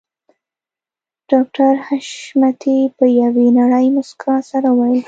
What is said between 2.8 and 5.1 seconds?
په يوې نرۍ مسکا سره وويل